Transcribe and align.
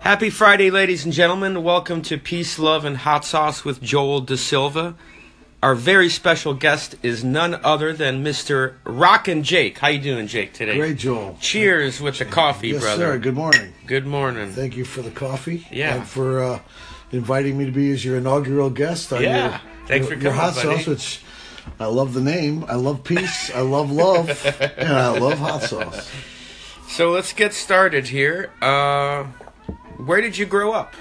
Happy 0.00 0.30
Friday, 0.30 0.70
ladies 0.70 1.04
and 1.04 1.12
gentlemen. 1.12 1.62
Welcome 1.62 2.02
to 2.02 2.16
Peace, 2.18 2.58
Love, 2.58 2.84
and 2.84 2.96
Hot 2.98 3.24
Sauce 3.24 3.64
with 3.64 3.82
Joel 3.82 4.20
Da 4.22 4.36
Silva. 4.36 4.94
Our 5.62 5.74
very 5.74 6.08
special 6.08 6.54
guest 6.54 6.94
is 7.02 7.22
none 7.22 7.54
other 7.62 7.92
than 7.92 8.24
Mr. 8.24 8.74
Rockin' 8.84 9.42
Jake. 9.42 9.78
How 9.78 9.88
you 9.88 10.00
doing, 10.00 10.26
Jake, 10.26 10.54
today? 10.54 10.76
Great, 10.78 10.96
Joel. 10.96 11.36
Cheers 11.40 12.00
with 12.00 12.18
the 12.18 12.24
coffee, 12.24 12.68
yes, 12.68 12.80
brother. 12.82 13.12
sir. 13.12 13.18
Good 13.18 13.34
morning. 13.34 13.74
Good 13.86 14.06
morning. 14.06 14.50
Thank 14.52 14.76
you 14.76 14.86
for 14.86 15.02
the 15.02 15.10
coffee. 15.10 15.66
Yeah. 15.70 15.96
And 15.96 16.08
for 16.08 16.42
uh, 16.42 16.60
inviting 17.12 17.58
me 17.58 17.66
to 17.66 17.72
be 17.72 17.90
as 17.92 18.02
your 18.02 18.16
inaugural 18.16 18.70
guest. 18.70 19.12
On 19.12 19.22
Yeah. 19.22 19.50
Your, 19.50 19.60
Thanks 19.86 20.08
your, 20.08 20.16
for 20.16 20.22
your 20.24 20.32
hot 20.32 20.54
buddy. 20.54 20.76
sauce, 20.78 20.86
which 20.86 21.20
I 21.78 21.86
love 21.86 22.14
the 22.14 22.22
name. 22.22 22.64
I 22.66 22.76
love 22.76 23.04
peace. 23.04 23.50
I 23.54 23.60
love 23.60 23.90
love, 23.92 24.30
and 24.78 24.88
I 24.88 25.08
love 25.18 25.38
hot 25.38 25.62
sauce. 25.64 26.10
So 26.88 27.10
let's 27.10 27.34
get 27.34 27.52
started 27.52 28.08
here. 28.08 28.50
Uh, 28.62 29.26
where 30.06 30.20
did 30.20 30.36
you 30.36 30.46
grow 30.46 30.72
up? 30.72 30.94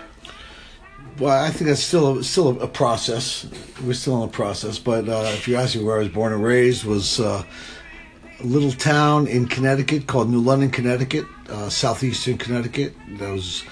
Well, 1.19 1.43
I 1.43 1.49
think 1.49 1.67
that's 1.67 1.83
still 1.83 2.19
a, 2.19 2.23
still 2.23 2.61
a, 2.61 2.67
process. 2.67 3.45
We're 3.83 3.93
still 3.93 4.23
in 4.23 4.29
a 4.29 4.31
process. 4.31 4.79
But 4.79 5.09
uh, 5.09 5.31
if 5.33 5.47
you 5.47 5.57
ask 5.57 5.75
me 5.75 5.83
where 5.83 5.97
I 5.97 5.99
was 5.99 6.09
born 6.09 6.31
and 6.31 6.41
raised, 6.41 6.85
was 6.85 7.19
uh, 7.19 7.43
a 8.39 8.43
little 8.43 8.71
town 8.71 9.27
in 9.27 9.45
Connecticut 9.45 10.07
called 10.07 10.29
New 10.29 10.39
London, 10.39 10.69
Connecticut, 10.69 11.25
uh, 11.49 11.69
southeastern 11.69 12.37
Connecticut. 12.37 12.93
That 13.17 13.31
was 13.31 13.63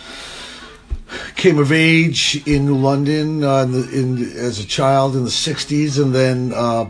came 1.36 1.58
of 1.58 1.72
age 1.72 2.46
in 2.46 2.66
New 2.66 2.76
London 2.76 3.44
uh, 3.44 3.64
in 3.64 3.72
the, 3.72 3.90
in 3.98 4.38
as 4.38 4.60
a 4.60 4.66
child 4.66 5.16
in 5.16 5.24
the 5.24 5.30
'60s, 5.30 6.02
and 6.02 6.14
then 6.14 6.52
uh, 6.54 6.90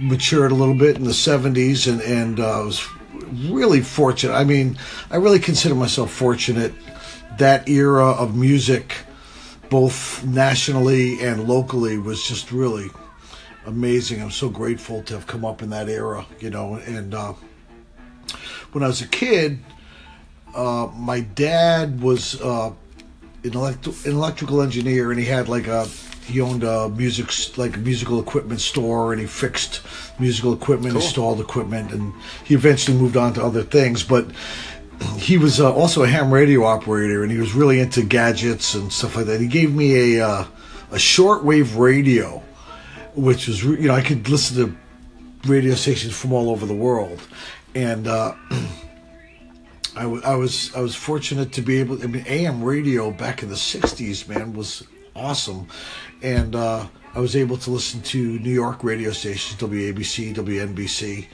matured 0.00 0.50
a 0.50 0.54
little 0.54 0.74
bit 0.74 0.96
in 0.96 1.04
the 1.04 1.10
'70s, 1.10 1.90
and 1.90 2.00
and 2.00 2.40
uh, 2.40 2.62
was 2.64 2.88
really 3.50 3.80
fortunate. 3.80 4.34
I 4.34 4.44
mean, 4.44 4.78
I 5.10 5.16
really 5.16 5.38
consider 5.38 5.74
myself 5.74 6.12
fortunate. 6.12 6.72
That 7.38 7.68
era 7.68 8.10
of 8.10 8.36
music, 8.36 8.94
both 9.70 10.24
nationally 10.24 11.20
and 11.20 11.48
locally, 11.48 11.98
was 11.98 12.26
just 12.26 12.52
really 12.52 12.90
amazing. 13.66 14.20
I'm 14.20 14.30
so 14.30 14.48
grateful 14.48 15.02
to 15.04 15.14
have 15.14 15.26
come 15.26 15.44
up 15.44 15.62
in 15.62 15.70
that 15.70 15.88
era, 15.88 16.26
you 16.40 16.50
know. 16.50 16.74
And 16.74 17.14
uh, 17.14 17.34
when 18.72 18.84
I 18.84 18.86
was 18.86 19.00
a 19.00 19.08
kid, 19.08 19.60
uh, 20.54 20.88
my 20.94 21.20
dad 21.20 22.00
was 22.02 22.40
uh, 22.40 22.72
an, 23.44 23.54
elect- 23.54 23.86
an 23.86 24.12
electrical 24.12 24.60
engineer, 24.60 25.10
and 25.10 25.18
he 25.18 25.26
had 25.26 25.48
like 25.48 25.66
a 25.66 25.86
he 26.26 26.40
owned 26.40 26.62
a 26.62 26.88
music 26.88 27.30
like 27.56 27.76
a 27.76 27.80
musical 27.80 28.20
equipment 28.20 28.60
store, 28.60 29.12
and 29.12 29.20
he 29.20 29.26
fixed 29.26 29.82
musical 30.22 30.52
equipment, 30.54 30.94
Cool. 30.94 31.02
installed 31.02 31.40
equipment, 31.40 31.92
and 31.92 32.12
he 32.44 32.54
eventually 32.54 32.96
moved 32.96 33.16
on 33.16 33.34
to 33.34 33.42
other 33.44 33.62
things, 33.62 34.02
but. 34.02 34.26
He 35.18 35.36
was 35.36 35.58
uh, 35.58 35.72
also 35.74 36.04
a 36.04 36.06
ham 36.06 36.32
radio 36.32 36.62
operator, 36.62 37.24
and 37.24 37.32
he 37.32 37.38
was 37.38 37.54
really 37.54 37.80
into 37.80 38.04
gadgets 38.04 38.74
and 38.76 38.92
stuff 38.92 39.16
like 39.16 39.26
that. 39.26 39.40
He 39.40 39.48
gave 39.48 39.74
me 39.74 40.14
a 40.16 40.24
uh, 40.24 40.44
a 40.92 40.96
shortwave 40.96 41.76
radio, 41.76 42.40
which 43.16 43.48
was 43.48 43.64
re- 43.64 43.80
you 43.82 43.88
know 43.88 43.94
I 43.96 44.00
could 44.00 44.28
listen 44.28 44.56
to 44.58 44.76
radio 45.50 45.74
stations 45.74 46.14
from 46.16 46.32
all 46.32 46.50
over 46.50 46.66
the 46.66 46.74
world, 46.88 47.20
and 47.74 48.06
uh, 48.06 48.36
I, 49.96 50.02
w- 50.02 50.22
I 50.24 50.36
was 50.36 50.72
I 50.76 50.80
was 50.80 50.94
fortunate 50.94 51.50
to 51.54 51.62
be 51.62 51.80
able. 51.80 52.00
I 52.02 52.06
mean, 52.06 52.24
AM 52.28 52.62
radio 52.62 53.10
back 53.10 53.42
in 53.42 53.48
the 53.48 53.56
'60s, 53.56 54.28
man, 54.28 54.54
was 54.54 54.84
awesome, 55.14 55.66
and 56.22 56.54
uh, 56.54 56.86
I 57.14 57.20
was 57.20 57.36
able 57.36 57.56
to 57.58 57.70
listen 57.70 58.00
to 58.02 58.38
New 58.38 58.52
York 58.52 58.82
radio 58.82 59.10
stations, 59.10 59.60
WABC, 59.60 60.34
WNBC, 60.34 61.26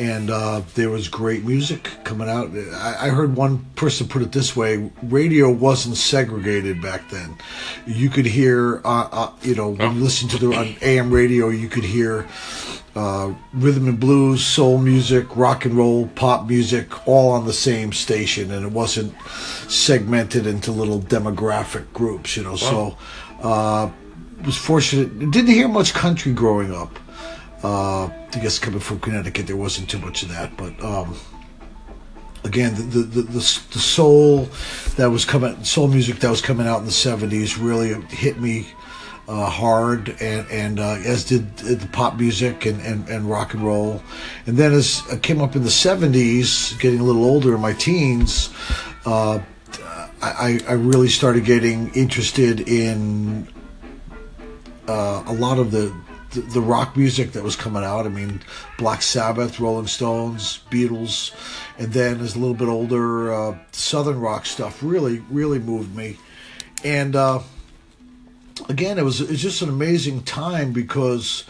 and 0.00 0.30
uh, 0.30 0.62
there 0.76 0.88
was 0.88 1.08
great 1.08 1.44
music 1.44 1.90
coming 2.04 2.26
out. 2.26 2.50
I, 2.56 2.96
I 3.00 3.08
heard 3.10 3.36
one 3.36 3.66
person 3.76 4.08
put 4.08 4.22
it 4.22 4.32
this 4.32 4.56
way: 4.56 4.90
radio 5.02 5.50
wasn't 5.50 5.98
segregated 5.98 6.80
back 6.80 7.10
then. 7.10 7.36
You 7.86 8.08
could 8.08 8.24
hear, 8.24 8.80
uh, 8.82 9.08
uh, 9.12 9.32
you 9.42 9.54
know, 9.54 9.68
when 9.68 9.96
you 9.96 10.02
listen 10.02 10.28
to 10.30 10.38
the 10.38 10.56
on 10.56 10.74
AM 10.80 11.10
radio, 11.10 11.50
you 11.50 11.68
could 11.68 11.84
hear 11.84 12.26
uh, 12.96 13.34
rhythm 13.52 13.88
and 13.88 14.00
blues, 14.00 14.42
soul 14.42 14.78
music, 14.78 15.36
rock 15.36 15.66
and 15.66 15.74
roll, 15.74 16.06
pop 16.08 16.48
music, 16.48 17.06
all 17.06 17.32
on 17.32 17.44
the 17.46 17.52
same 17.52 17.92
station, 17.92 18.50
and 18.50 18.64
it 18.64 18.72
wasn't 18.72 19.14
segmented 19.68 20.46
into 20.46 20.72
little 20.72 21.00
demographic 21.00 21.92
groups. 21.92 22.38
You 22.38 22.44
know, 22.44 22.56
so 22.56 22.96
uh, 23.42 23.90
was 24.46 24.56
fortunate. 24.56 25.30
Didn't 25.30 25.50
hear 25.50 25.68
much 25.68 25.92
country 25.92 26.32
growing 26.32 26.74
up. 26.74 26.98
Uh, 27.62 28.06
I 28.06 28.38
guess 28.40 28.58
coming 28.58 28.80
from 28.80 29.00
Connecticut, 29.00 29.46
there 29.46 29.56
wasn't 29.56 29.90
too 29.90 29.98
much 29.98 30.22
of 30.22 30.28
that, 30.30 30.56
but. 30.56 30.82
Um, 30.82 31.16
Again, 32.42 32.74
the, 32.74 33.00
the 33.00 33.20
the 33.20 33.32
the 33.32 33.78
soul 33.78 34.48
that 34.96 35.10
was 35.10 35.26
coming, 35.26 35.62
soul 35.62 35.88
music 35.88 36.20
that 36.20 36.30
was 36.30 36.40
coming 36.40 36.66
out 36.66 36.78
in 36.78 36.86
the 36.86 36.90
'70s, 36.90 37.62
really 37.62 37.92
hit 38.08 38.40
me 38.40 38.66
uh, 39.28 39.44
hard, 39.44 40.16
and 40.22 40.50
and 40.50 40.80
uh, 40.80 40.96
as 41.04 41.24
did 41.24 41.54
the 41.58 41.86
pop 41.88 42.16
music 42.16 42.64
and, 42.64 42.80
and, 42.80 43.06
and 43.10 43.28
rock 43.28 43.52
and 43.52 43.62
roll. 43.62 44.02
And 44.46 44.56
then 44.56 44.72
as 44.72 45.02
I 45.12 45.18
came 45.18 45.42
up 45.42 45.54
in 45.54 45.62
the 45.62 45.68
'70s, 45.68 46.80
getting 46.80 47.00
a 47.00 47.04
little 47.04 47.24
older 47.24 47.54
in 47.54 47.60
my 47.60 47.74
teens, 47.74 48.48
uh, 49.04 49.40
I, 50.22 50.60
I 50.68 50.72
really 50.72 51.08
started 51.08 51.44
getting 51.44 51.92
interested 51.94 52.68
in 52.68 53.48
uh, 54.88 55.22
a 55.26 55.32
lot 55.32 55.58
of 55.58 55.70
the, 55.70 55.94
the 56.30 56.60
rock 56.60 56.96
music 56.96 57.32
that 57.32 57.42
was 57.42 57.56
coming 57.56 57.84
out. 57.84 58.06
I 58.06 58.08
mean, 58.08 58.40
Black 58.78 59.02
Sabbath, 59.02 59.60
Rolling 59.60 59.86
Stones, 59.86 60.60
Beatles, 60.70 61.34
and 61.78 61.92
then 61.92 62.20
as 62.20 62.36
a 62.36 62.38
little 62.38 62.54
bit 62.54 62.68
older, 62.68 63.32
uh, 63.32 63.58
Southern 63.72 64.20
rock 64.20 64.46
stuff 64.46 64.82
really 64.82 65.20
really 65.30 65.58
moved 65.58 65.96
me. 65.96 66.16
And 66.84 67.16
uh, 67.16 67.40
again, 68.68 68.98
it 68.98 69.04
was 69.04 69.20
it's 69.20 69.42
just 69.42 69.62
an 69.62 69.68
amazing 69.68 70.22
time 70.22 70.72
because 70.72 71.44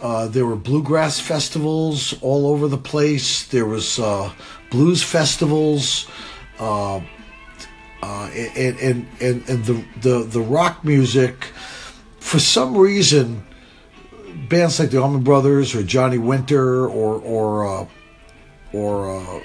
uh, 0.00 0.28
there 0.28 0.46
were 0.46 0.56
bluegrass 0.56 1.20
festivals 1.20 2.14
all 2.22 2.46
over 2.46 2.68
the 2.68 2.78
place. 2.78 3.46
There 3.46 3.66
was 3.66 3.98
uh, 3.98 4.32
blues 4.70 5.02
festivals. 5.02 6.06
Uh, 6.58 7.00
uh, 8.02 8.28
and, 8.34 8.78
and 8.78 9.06
and 9.20 9.48
and 9.48 9.64
the, 9.64 9.84
the 10.00 10.24
the 10.24 10.40
rock 10.40 10.84
music, 10.84 11.44
for 12.18 12.40
some 12.40 12.76
reason, 12.76 13.46
bands 14.48 14.78
like 14.80 14.90
the 14.90 15.00
Allman 15.00 15.22
Brothers 15.22 15.74
or 15.74 15.82
Johnny 15.82 16.18
Winter 16.18 16.86
or 16.86 17.20
or 17.20 17.66
uh, 17.66 17.86
or 18.72 19.20
uh, 19.20 19.40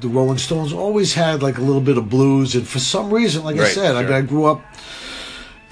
the 0.00 0.08
Rolling 0.08 0.38
Stones 0.38 0.72
always 0.72 1.14
had 1.14 1.42
like 1.42 1.58
a 1.58 1.62
little 1.62 1.80
bit 1.82 1.98
of 1.98 2.08
blues, 2.08 2.54
and 2.54 2.66
for 2.66 2.78
some 2.78 3.12
reason, 3.12 3.44
like 3.44 3.56
I 3.56 3.60
Right, 3.60 3.72
said, 3.72 3.96
I 3.96 4.00
mean, 4.00 4.08
sure. 4.08 4.16
I 4.16 4.20
grew 4.22 4.44
up 4.46 4.62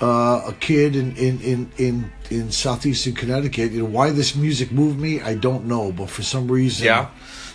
uh, 0.01 0.43
a 0.49 0.55
kid 0.61 0.97
in 0.97 1.17
in, 1.17 1.41
in 1.41 1.71
in 1.79 2.13
in 2.31 2.51
southeastern 2.51 3.15
Connecticut. 3.15 3.73
You 3.73 3.81
know 3.81 3.89
why 3.89 4.11
this 4.11 4.35
music 4.35 4.73
moved 4.73 4.99
me, 4.99 5.21
I 5.21 5.35
don't 5.35 5.67
know, 5.67 5.93
but 5.93 6.11
for 6.11 6.23
some 6.23 6.51
reason, 6.51 6.87
Yeah. 6.87 7.07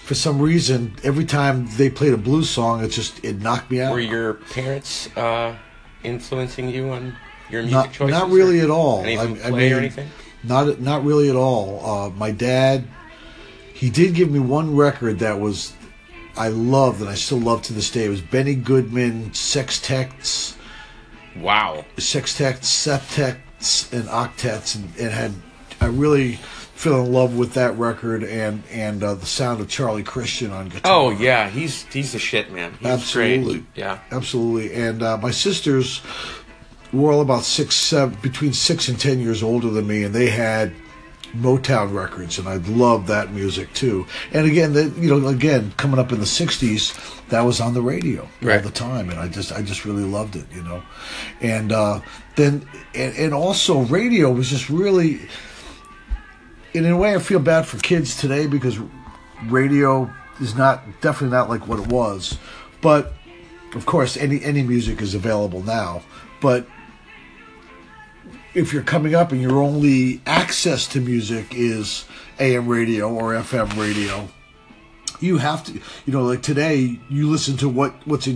For 0.07 0.15
some 0.15 0.39
reason, 0.39 0.95
every 1.03 1.25
time 1.25 1.67
they 1.75 1.89
played 1.89 2.13
a 2.13 2.17
blues 2.17 2.49
song, 2.49 2.81
it 2.81 2.87
just 2.91 3.21
it 3.25 3.41
knocked 3.41 3.69
me 3.69 3.81
out. 3.81 3.91
Were 3.91 3.99
your 3.99 4.35
parents 4.35 5.09
uh, 5.17 5.53
influencing 6.01 6.69
you 6.69 6.89
on 6.91 7.13
your 7.49 7.61
music 7.63 7.73
not, 7.77 7.91
choices? 7.91 8.11
not 8.17 8.29
really 8.29 8.61
at 8.61 8.69
all. 8.69 9.01
I, 9.05 9.17
from 9.17 9.33
I 9.33 9.49
play 9.49 9.51
mean, 9.51 9.73
or 9.73 9.77
anything? 9.79 10.07
Not 10.43 10.79
not 10.79 11.03
really 11.03 11.29
at 11.29 11.35
all. 11.35 11.85
Uh, 11.85 12.09
my 12.11 12.31
dad, 12.31 12.87
he 13.73 13.89
did 13.89 14.13
give 14.15 14.31
me 14.31 14.39
one 14.39 14.75
record 14.75 15.19
that 15.19 15.39
was 15.39 15.73
I 16.37 16.49
loved 16.49 17.01
and 17.01 17.09
I 17.09 17.15
still 17.15 17.39
love 17.39 17.63
to 17.63 17.73
this 17.73 17.89
day. 17.89 18.05
It 18.05 18.09
was 18.09 18.21
Benny 18.21 18.55
Goodman 18.55 19.31
sextets, 19.31 20.55
Wow. 21.35 21.85
sextets, 21.97 22.65
septets, 22.65 23.91
and 23.91 24.07
octets, 24.09 24.75
and, 24.75 24.85
and 24.99 25.11
had 25.11 25.33
I 25.81 25.87
really 25.87 26.33
fell 26.75 27.03
in 27.05 27.11
love 27.11 27.35
with 27.35 27.53
that 27.55 27.75
record 27.77 28.23
and 28.23 28.61
and 28.71 29.03
uh, 29.03 29.15
the 29.15 29.25
sound 29.25 29.59
of 29.59 29.67
Charlie 29.67 30.03
Christian 30.03 30.51
on 30.51 30.69
guitar. 30.69 30.91
Oh 30.91 31.09
yeah, 31.09 31.49
he's 31.49 31.83
he's 31.91 32.13
the 32.13 32.19
shit, 32.19 32.51
man. 32.53 32.73
He's 32.79 32.87
Absolutely. 32.87 33.53
Great. 33.59 33.65
Yeah. 33.75 33.99
absolutely. 34.11 34.73
And 34.75 35.01
uh, 35.01 35.17
my 35.17 35.31
sisters 35.31 36.01
were 36.93 37.11
all 37.11 37.21
about 37.21 37.43
six, 37.43 37.75
seven, 37.75 38.17
between 38.21 38.53
six 38.53 38.87
and 38.87 38.99
ten 38.99 39.19
years 39.19 39.43
older 39.43 39.69
than 39.69 39.87
me, 39.87 40.03
and 40.03 40.13
they 40.15 40.29
had 40.29 40.73
Motown 41.35 41.93
records, 41.93 42.39
and 42.39 42.47
I 42.47 42.55
loved 42.55 43.07
that 43.07 43.33
music 43.33 43.73
too. 43.73 44.05
And 44.31 44.47
again, 44.47 44.73
the, 44.73 44.93
you 44.97 45.19
know, 45.19 45.27
again, 45.27 45.73
coming 45.77 45.99
up 45.99 46.11
in 46.11 46.19
the 46.19 46.25
'60s, 46.25 47.27
that 47.29 47.41
was 47.41 47.59
on 47.59 47.73
the 47.73 47.81
radio 47.81 48.21
all 48.21 48.29
Right. 48.41 48.63
the 48.63 48.71
time, 48.71 49.09
and 49.09 49.19
I 49.19 49.27
just, 49.27 49.51
I 49.51 49.61
just 49.61 49.83
really 49.85 50.03
loved 50.05 50.35
it, 50.35 50.45
you 50.53 50.63
know. 50.63 50.81
And 51.41 51.71
uh, 51.71 51.99
then, 52.37 52.67
and, 52.95 53.15
and 53.15 53.33
also, 53.33 53.81
radio 53.81 54.31
was 54.31 54.49
just 54.49 54.69
really. 54.69 55.19
And 56.73 56.85
in 56.85 56.91
a 56.91 56.97
way, 56.97 57.15
I 57.15 57.19
feel 57.19 57.39
bad 57.39 57.65
for 57.65 57.77
kids 57.79 58.17
today 58.17 58.45
because 58.47 58.79
radio 59.45 60.09
is 60.39 60.55
not 60.55 60.83
definitely 61.01 61.35
not 61.35 61.49
like 61.49 61.67
what 61.67 61.79
it 61.79 61.87
was. 61.87 62.37
But 62.81 63.13
of 63.73 63.85
course, 63.85 64.15
any 64.15 64.43
any 64.43 64.63
music 64.63 65.01
is 65.01 65.13
available 65.15 65.61
now. 65.63 66.03
But 66.39 66.67
if 68.57 68.73
you're 68.73 68.81
coming 68.81 69.13
up 69.13 69.31
and 69.31 69.39
your 69.39 69.61
only 69.61 70.19
access 70.25 70.87
to 70.87 70.99
music 70.99 71.53
is 71.53 72.05
AM 72.39 72.67
radio 72.67 73.13
or 73.13 73.33
FM 73.33 73.79
radio, 73.79 74.27
you 75.19 75.37
have 75.37 75.63
to, 75.65 75.73
you 75.73 76.13
know, 76.13 76.23
like 76.23 76.41
today, 76.41 76.99
you 77.07 77.29
listen 77.29 77.55
to 77.57 77.69
what 77.69 77.93
what's 78.07 78.25
in 78.25 78.35